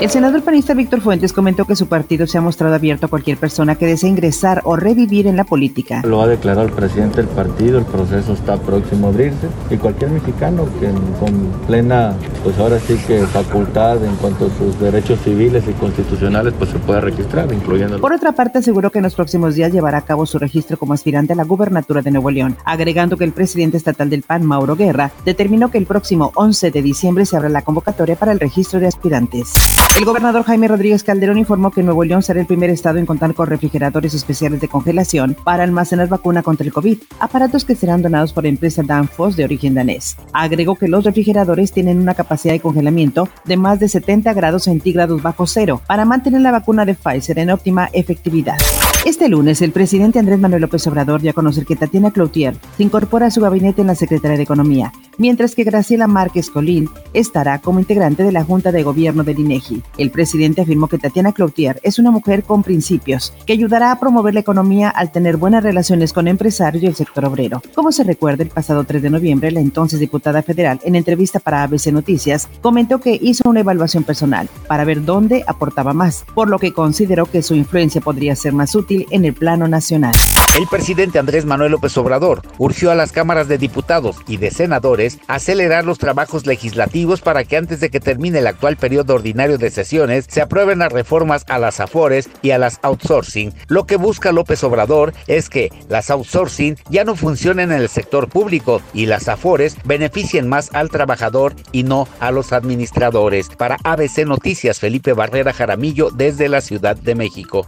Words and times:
El 0.00 0.10
senador 0.10 0.44
panista 0.44 0.74
Víctor 0.74 1.00
Fuentes 1.00 1.32
comentó 1.32 1.64
que 1.64 1.74
su 1.74 1.88
partido 1.88 2.28
se 2.28 2.38
ha 2.38 2.40
mostrado 2.40 2.72
abierto 2.72 3.06
a 3.06 3.08
cualquier 3.08 3.36
persona 3.36 3.74
que 3.74 3.84
desee 3.84 4.08
ingresar 4.08 4.60
o 4.62 4.76
revivir 4.76 5.26
en 5.26 5.36
la 5.36 5.42
política. 5.42 6.02
Lo 6.04 6.22
ha 6.22 6.28
declarado 6.28 6.68
el 6.68 6.72
presidente 6.72 7.16
del 7.16 7.26
partido, 7.26 7.80
el 7.80 7.84
proceso 7.84 8.32
está 8.32 8.56
próximo 8.58 9.08
a 9.08 9.10
abrirse 9.10 9.48
y 9.70 9.76
cualquier 9.76 10.12
mexicano 10.12 10.68
que 10.78 10.92
con 11.18 11.50
plena, 11.66 12.14
pues 12.44 12.56
ahora 12.58 12.78
sí 12.78 12.96
que 13.08 13.26
facultad 13.26 14.04
en 14.04 14.14
cuanto 14.16 14.46
a 14.46 14.50
sus 14.50 14.78
derechos 14.78 15.18
civiles 15.24 15.64
y 15.66 15.72
constitucionales, 15.72 16.54
pues 16.56 16.70
se 16.70 16.78
pueda 16.78 17.00
registrar, 17.00 17.52
incluyendo... 17.52 18.00
Por 18.00 18.12
otra 18.12 18.30
parte, 18.30 18.58
aseguró 18.58 18.92
que 18.92 19.00
en 19.00 19.04
los 19.04 19.16
próximos 19.16 19.56
días 19.56 19.72
llevará 19.72 19.98
a 19.98 20.02
cabo 20.02 20.26
su 20.26 20.38
registro 20.38 20.78
como 20.78 20.92
aspirante 20.92 21.32
a 21.32 21.36
la 21.36 21.44
gubernatura 21.44 22.02
de 22.02 22.12
Nuevo 22.12 22.30
León, 22.30 22.56
agregando 22.64 23.16
que 23.16 23.24
el 23.24 23.32
presidente 23.32 23.76
estatal 23.76 24.08
del 24.10 24.22
PAN, 24.22 24.46
Mauro 24.46 24.76
Guerra, 24.76 25.10
determinó 25.24 25.72
que 25.72 25.78
el 25.78 25.86
próximo 25.86 26.30
11 26.36 26.70
de 26.70 26.82
diciembre 26.82 27.26
se 27.26 27.36
abra 27.36 27.48
la 27.48 27.62
convocatoria 27.62 28.14
para 28.14 28.30
el 28.30 28.38
registro 28.38 28.78
de 28.78 28.86
aspirantes. 28.86 29.54
El 29.96 30.04
gobernador 30.04 30.44
Jaime 30.44 30.68
Rodríguez 30.68 31.02
Calderón 31.02 31.38
informó 31.38 31.72
que 31.72 31.82
Nuevo 31.82 32.04
León 32.04 32.22
será 32.22 32.40
el 32.40 32.46
primer 32.46 32.70
estado 32.70 32.98
en 32.98 33.06
contar 33.06 33.34
con 33.34 33.48
refrigeradores 33.48 34.14
especiales 34.14 34.60
de 34.60 34.68
congelación 34.68 35.36
para 35.42 35.64
almacenar 35.64 36.08
vacuna 36.08 36.42
contra 36.42 36.64
el 36.64 36.72
COVID, 36.72 36.98
aparatos 37.18 37.64
que 37.64 37.74
serán 37.74 38.02
donados 38.02 38.32
por 38.32 38.44
la 38.44 38.50
empresa 38.50 38.82
Danfoss 38.84 39.36
de 39.36 39.44
origen 39.44 39.74
danés. 39.74 40.16
Agregó 40.32 40.76
que 40.76 40.86
los 40.86 41.02
refrigeradores 41.02 41.72
tienen 41.72 41.98
una 41.98 42.14
capacidad 42.14 42.54
de 42.54 42.60
congelamiento 42.60 43.28
de 43.44 43.56
más 43.56 43.80
de 43.80 43.88
70 43.88 44.32
grados 44.34 44.64
centígrados 44.64 45.20
bajo 45.20 45.46
cero 45.46 45.80
para 45.86 46.04
mantener 46.04 46.42
la 46.42 46.52
vacuna 46.52 46.84
de 46.84 46.94
Pfizer 46.94 47.38
en 47.40 47.50
óptima 47.50 47.88
efectividad. 47.92 48.56
Este 49.04 49.28
lunes, 49.28 49.62
el 49.62 49.72
presidente 49.72 50.18
Andrés 50.18 50.38
Manuel 50.38 50.62
López 50.62 50.86
Obrador 50.86 51.20
dio 51.22 51.30
a 51.30 51.34
conocer 51.34 51.64
que 51.64 51.76
Tatiana 51.76 52.10
Cloutier 52.10 52.56
se 52.76 52.82
incorpora 52.82 53.26
a 53.26 53.30
su 53.30 53.40
gabinete 53.40 53.80
en 53.80 53.86
la 53.86 53.94
Secretaría 53.94 54.36
de 54.36 54.42
Economía, 54.42 54.92
mientras 55.18 55.54
que 55.54 55.64
Graciela 55.64 56.06
Márquez 56.06 56.50
Colín 56.50 56.88
estará 57.12 57.58
como 57.58 57.80
integrante 57.80 58.22
de 58.22 58.32
la 58.32 58.44
Junta 58.44 58.72
de 58.72 58.82
Gobierno 58.82 59.24
del 59.24 59.38
INEGI. 59.38 59.82
El 59.98 60.10
presidente 60.10 60.62
afirmó 60.62 60.88
que 60.88 60.98
Tatiana 60.98 61.32
Cloutier 61.32 61.80
es 61.82 61.98
una 61.98 62.10
mujer 62.10 62.44
con 62.44 62.62
principios, 62.62 63.32
que 63.44 63.52
ayudará 63.52 63.92
a 63.92 64.00
promover 64.00 64.34
la 64.34 64.40
economía 64.40 64.88
al 64.88 65.12
tener 65.12 65.36
buenas 65.36 65.62
relaciones 65.62 66.12
con 66.12 66.28
empresarios 66.28 66.82
y 66.82 66.86
el 66.86 66.94
sector 66.94 67.24
obrero. 67.24 67.62
Como 67.74 67.92
se 67.92 68.04
recuerda, 68.04 68.42
el 68.42 68.50
pasado 68.50 68.84
3 68.84 69.02
de 69.02 69.10
noviembre, 69.10 69.50
la 69.50 69.60
entonces 69.60 70.00
diputada 70.00 70.42
federal, 70.42 70.80
en 70.84 70.94
entrevista 70.94 71.40
para 71.40 71.62
ABC 71.64 71.88
Noticias, 71.88 72.48
comentó 72.62 73.00
que 73.00 73.18
hizo 73.20 73.48
una 73.48 73.60
evaluación 73.60 74.04
personal 74.04 74.48
para 74.66 74.84
ver 74.84 75.04
dónde 75.04 75.44
aportaba 75.46 75.92
más, 75.92 76.24
por 76.34 76.48
lo 76.48 76.58
que 76.58 76.72
consideró 76.72 77.26
que 77.26 77.42
su 77.42 77.54
influencia 77.54 78.00
podría 78.00 78.36
ser 78.36 78.52
más 78.52 78.74
útil 78.74 79.06
en 79.10 79.24
el 79.24 79.34
plano 79.34 79.66
nacional. 79.68 80.14
El 80.56 80.66
presidente 80.66 81.18
Andrés 81.18 81.44
Manuel 81.44 81.72
López 81.72 81.96
Obrador 81.98 82.42
urgió 82.58 82.90
a 82.90 82.94
las 82.94 83.12
cámaras 83.12 83.48
de 83.48 83.58
diputados 83.58 84.16
y 84.26 84.36
de 84.36 84.50
senadores 84.50 85.07
acelerar 85.26 85.84
los 85.84 85.98
trabajos 85.98 86.46
legislativos 86.46 87.20
para 87.20 87.44
que 87.44 87.56
antes 87.56 87.80
de 87.80 87.90
que 87.90 88.00
termine 88.00 88.40
el 88.40 88.46
actual 88.46 88.76
periodo 88.76 89.14
ordinario 89.14 89.58
de 89.58 89.70
sesiones 89.70 90.26
se 90.28 90.40
aprueben 90.40 90.80
las 90.80 90.92
reformas 90.92 91.44
a 91.48 91.58
las 91.58 91.80
AFORES 91.80 92.28
y 92.42 92.50
a 92.50 92.58
las 92.58 92.78
outsourcing. 92.82 93.54
Lo 93.68 93.86
que 93.86 93.96
busca 93.96 94.32
López 94.32 94.62
Obrador 94.64 95.14
es 95.26 95.48
que 95.48 95.72
las 95.88 96.10
outsourcing 96.10 96.76
ya 96.90 97.04
no 97.04 97.16
funcionen 97.16 97.72
en 97.72 97.80
el 97.80 97.88
sector 97.88 98.28
público 98.28 98.82
y 98.92 99.06
las 99.06 99.28
AFORES 99.28 99.76
beneficien 99.84 100.48
más 100.48 100.70
al 100.74 100.90
trabajador 100.90 101.54
y 101.72 101.82
no 101.82 102.08
a 102.20 102.30
los 102.30 102.52
administradores. 102.52 103.48
Para 103.48 103.76
ABC 103.84 104.26
Noticias, 104.26 104.78
Felipe 104.78 105.12
Barrera 105.12 105.52
Jaramillo 105.52 106.10
desde 106.10 106.48
la 106.48 106.60
Ciudad 106.60 106.96
de 106.96 107.14
México. 107.14 107.66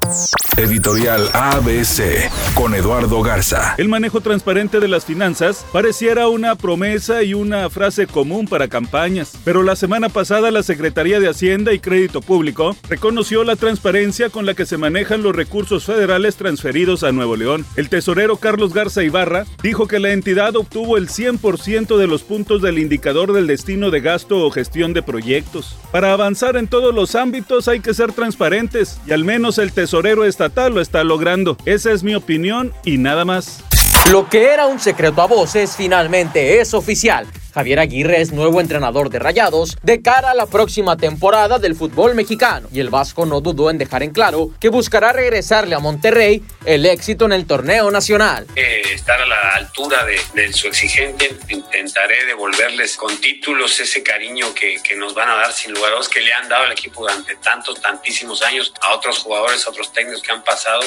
Editorial 0.56 1.28
ABC 1.32 2.30
con 2.54 2.74
Eduardo 2.74 3.22
Garza. 3.22 3.74
El 3.78 3.88
manejo 3.88 4.20
transparente 4.20 4.80
de 4.80 4.88
las 4.88 5.04
finanzas 5.04 5.64
pareciera 5.72 6.28
una 6.28 6.54
promesa 6.56 7.22
y 7.22 7.29
una 7.34 7.68
frase 7.70 8.06
común 8.06 8.46
para 8.46 8.68
campañas, 8.68 9.38
pero 9.44 9.62
la 9.62 9.76
semana 9.76 10.08
pasada 10.08 10.50
la 10.50 10.62
Secretaría 10.62 11.20
de 11.20 11.28
Hacienda 11.28 11.72
y 11.72 11.78
Crédito 11.78 12.20
Público 12.20 12.76
reconoció 12.88 13.44
la 13.44 13.56
transparencia 13.56 14.30
con 14.30 14.46
la 14.46 14.54
que 14.54 14.66
se 14.66 14.78
manejan 14.78 15.22
los 15.22 15.34
recursos 15.34 15.84
federales 15.84 16.36
transferidos 16.36 17.04
a 17.04 17.12
Nuevo 17.12 17.36
León. 17.36 17.64
El 17.76 17.88
tesorero 17.88 18.36
Carlos 18.36 18.74
Garza 18.74 19.02
Ibarra 19.02 19.44
dijo 19.62 19.86
que 19.86 19.98
la 19.98 20.12
entidad 20.12 20.56
obtuvo 20.56 20.96
el 20.96 21.08
100% 21.08 21.96
de 21.96 22.06
los 22.06 22.22
puntos 22.22 22.62
del 22.62 22.78
indicador 22.78 23.32
del 23.32 23.46
destino 23.46 23.90
de 23.90 24.00
gasto 24.00 24.44
o 24.44 24.50
gestión 24.50 24.92
de 24.92 25.02
proyectos. 25.02 25.76
Para 25.92 26.12
avanzar 26.12 26.56
en 26.56 26.68
todos 26.68 26.94
los 26.94 27.14
ámbitos 27.14 27.68
hay 27.68 27.80
que 27.80 27.94
ser 27.94 28.12
transparentes 28.12 29.00
y 29.06 29.12
al 29.12 29.24
menos 29.24 29.58
el 29.58 29.72
tesorero 29.72 30.24
estatal 30.24 30.74
lo 30.74 30.80
está 30.80 31.04
logrando. 31.04 31.56
Esa 31.64 31.92
es 31.92 32.02
mi 32.02 32.14
opinión 32.14 32.72
y 32.84 32.98
nada 32.98 33.24
más. 33.24 33.64
Lo 34.08 34.28
que 34.28 34.52
era 34.52 34.66
un 34.66 34.80
secreto 34.80 35.22
a 35.22 35.26
voces 35.26 35.76
finalmente 35.76 36.60
es 36.60 36.74
oficial. 36.74 37.28
Javier 37.54 37.80
Aguirre 37.80 38.20
es 38.20 38.32
nuevo 38.32 38.60
entrenador 38.60 39.10
de 39.10 39.18
Rayados 39.18 39.76
de 39.82 40.02
cara 40.02 40.30
a 40.30 40.34
la 40.34 40.46
próxima 40.46 40.96
temporada 40.96 41.58
del 41.58 41.74
fútbol 41.74 42.14
mexicano 42.14 42.68
y 42.72 42.80
el 42.80 42.90
Vasco 42.90 43.26
no 43.26 43.40
dudó 43.40 43.70
en 43.70 43.78
dejar 43.78 44.02
en 44.02 44.10
claro 44.12 44.50
que 44.60 44.68
buscará 44.68 45.12
regresarle 45.12 45.74
a 45.74 45.80
Monterrey 45.80 46.42
el 46.64 46.86
éxito 46.86 47.24
en 47.24 47.32
el 47.32 47.46
torneo 47.46 47.90
nacional. 47.90 48.46
Eh, 48.56 48.82
estar 48.92 49.20
a 49.20 49.26
la 49.26 49.54
altura 49.54 50.04
de, 50.04 50.52
su 50.52 50.68
exigente, 50.68 51.36
intentaré 51.48 52.24
devolverles 52.24 52.96
con 52.96 53.16
títulos 53.20 53.78
ese 53.80 54.02
cariño 54.02 54.54
que, 54.54 54.76
que 54.82 54.96
nos 54.96 55.14
van 55.14 55.28
a 55.28 55.36
dar 55.36 55.52
sin 55.52 55.72
lugar 55.72 55.92
a 55.92 55.94
dudas 55.94 56.08
que 56.08 56.20
le 56.20 56.32
han 56.32 56.48
dado 56.48 56.64
al 56.64 56.72
equipo 56.72 57.02
durante 57.02 57.36
tantos, 57.36 57.80
tantísimos 57.80 58.42
años 58.42 58.72
a 58.80 58.94
otros 58.94 59.18
jugadores, 59.18 59.66
a 59.66 59.70
otros 59.70 59.92
técnicos 59.92 60.22
que 60.22 60.32
han 60.32 60.42
pasado. 60.42 60.82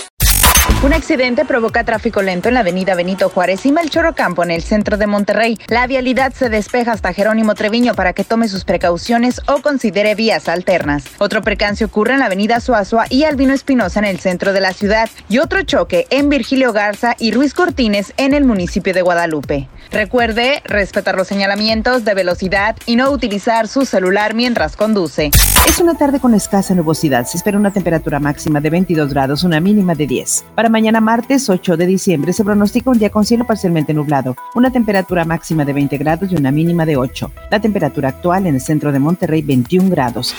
Un 0.83 0.91
accidente 0.91 1.45
provoca 1.45 1.85
tráfico 1.85 2.21
lento 2.21 2.49
en 2.49 2.55
la 2.55 2.59
avenida 2.59 2.93
Benito 2.93 3.29
Juárez 3.29 3.65
y 3.65 3.71
Melchor 3.71 4.05
Ocampo 4.05 4.43
en 4.43 4.51
el 4.51 4.61
centro 4.61 4.97
de 4.97 5.07
Monterrey. 5.07 5.57
La 5.67 5.87
vialidad 5.87 6.33
se 6.33 6.49
despeja 6.49 6.91
hasta 6.91 7.13
Jerónimo 7.13 7.55
Treviño 7.55 7.93
para 7.93 8.11
que 8.11 8.25
tome 8.25 8.49
sus 8.49 8.65
precauciones 8.65 9.39
o 9.47 9.61
considere 9.61 10.13
vías 10.13 10.49
alternas. 10.49 11.05
Otro 11.19 11.41
percance 11.41 11.85
ocurre 11.85 12.15
en 12.15 12.19
la 12.19 12.25
avenida 12.25 12.59
Suazua 12.59 13.05
y 13.09 13.23
Albino 13.23 13.53
Espinosa 13.53 13.99
en 13.99 14.05
el 14.05 14.19
centro 14.19 14.51
de 14.51 14.59
la 14.59 14.73
ciudad 14.73 15.09
y 15.29 15.37
otro 15.37 15.63
choque 15.63 16.05
en 16.09 16.27
Virgilio 16.27 16.73
Garza 16.73 17.15
y 17.17 17.31
Ruiz 17.31 17.53
Cortines 17.53 18.13
en 18.17 18.33
el 18.33 18.43
municipio 18.43 18.93
de 18.93 19.03
Guadalupe. 19.03 19.69
Recuerde 19.89 20.61
respetar 20.65 21.15
los 21.15 21.27
señalamientos 21.29 22.03
de 22.03 22.13
velocidad 22.13 22.75
y 22.85 22.97
no 22.97 23.09
utilizar 23.11 23.69
su 23.69 23.85
celular 23.85 24.33
mientras 24.33 24.75
conduce. 24.75 25.29
Es 25.65 25.79
una 25.79 25.93
tarde 25.93 26.19
con 26.19 26.33
escasa 26.33 26.75
nubosidad. 26.75 27.25
Se 27.25 27.37
espera 27.37 27.57
una 27.57 27.71
temperatura 27.71 28.19
máxima 28.19 28.59
de 28.59 28.69
22 28.69 29.13
grados, 29.13 29.45
una 29.45 29.61
mínima 29.61 29.95
de 29.95 30.07
10. 30.07 30.45
Para 30.55 30.72
mañana 30.73 30.99
martes 31.01 31.51
8 31.51 31.77
de 31.77 31.85
diciembre 31.85 32.33
se 32.33 32.43
pronostica 32.43 32.89
un 32.89 32.97
día 32.97 33.11
con 33.11 33.23
cielo 33.25 33.45
parcialmente 33.45 33.93
nublado, 33.93 34.35
una 34.55 34.71
temperatura 34.71 35.23
máxima 35.23 35.63
de 35.65 35.71
20 35.71 35.97
grados 35.99 36.31
y 36.31 36.35
una 36.35 36.51
mínima 36.51 36.83
de 36.83 36.97
8. 36.97 37.31
La 37.51 37.61
temperatura 37.61 38.09
actual 38.09 38.47
en 38.47 38.55
el 38.55 38.61
centro 38.61 38.91
de 38.91 38.97
Monterrey 38.97 39.43
21 39.43 39.91
grados. 39.91 40.33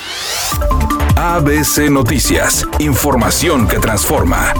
ABC 1.17 1.89
Noticias, 1.89 2.67
información 2.81 3.69
que 3.69 3.79
transforma. 3.79 4.53